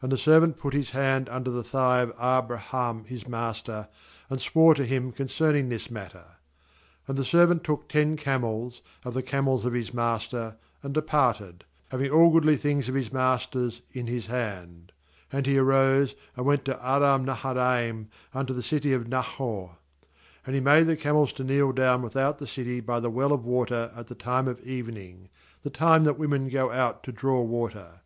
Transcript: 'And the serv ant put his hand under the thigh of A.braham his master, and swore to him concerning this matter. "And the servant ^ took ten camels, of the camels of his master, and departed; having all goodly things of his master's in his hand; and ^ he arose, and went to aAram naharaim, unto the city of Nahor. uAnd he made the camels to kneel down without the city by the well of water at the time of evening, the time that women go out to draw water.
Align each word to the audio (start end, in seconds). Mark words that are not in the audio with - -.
'And 0.00 0.12
the 0.12 0.16
serv 0.16 0.44
ant 0.44 0.58
put 0.58 0.74
his 0.74 0.90
hand 0.90 1.28
under 1.28 1.50
the 1.50 1.64
thigh 1.64 1.98
of 1.98 2.12
A.braham 2.20 3.02
his 3.06 3.26
master, 3.26 3.88
and 4.30 4.40
swore 4.40 4.76
to 4.76 4.86
him 4.86 5.10
concerning 5.10 5.68
this 5.70 5.90
matter. 5.90 6.36
"And 7.08 7.18
the 7.18 7.24
servant 7.24 7.62
^ 7.62 7.64
took 7.64 7.88
ten 7.88 8.16
camels, 8.16 8.80
of 9.04 9.12
the 9.12 9.24
camels 9.24 9.64
of 9.66 9.72
his 9.72 9.92
master, 9.92 10.56
and 10.84 10.94
departed; 10.94 11.64
having 11.88 12.12
all 12.12 12.30
goodly 12.30 12.56
things 12.56 12.88
of 12.88 12.94
his 12.94 13.12
master's 13.12 13.82
in 13.92 14.06
his 14.06 14.26
hand; 14.26 14.92
and 15.32 15.46
^ 15.46 15.48
he 15.48 15.58
arose, 15.58 16.14
and 16.36 16.46
went 16.46 16.64
to 16.66 16.74
aAram 16.74 17.24
naharaim, 17.24 18.06
unto 18.32 18.54
the 18.54 18.62
city 18.62 18.92
of 18.92 19.08
Nahor. 19.08 19.78
uAnd 20.46 20.54
he 20.54 20.60
made 20.60 20.84
the 20.84 20.96
camels 20.96 21.32
to 21.32 21.42
kneel 21.42 21.72
down 21.72 22.02
without 22.02 22.38
the 22.38 22.46
city 22.46 22.78
by 22.78 23.00
the 23.00 23.10
well 23.10 23.32
of 23.32 23.44
water 23.44 23.90
at 23.96 24.06
the 24.06 24.14
time 24.14 24.46
of 24.46 24.60
evening, 24.60 25.28
the 25.64 25.70
time 25.70 26.04
that 26.04 26.20
women 26.20 26.48
go 26.48 26.70
out 26.70 27.02
to 27.02 27.10
draw 27.10 27.40
water. 27.42 28.02